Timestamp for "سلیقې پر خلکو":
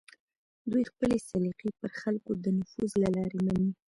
1.29-2.31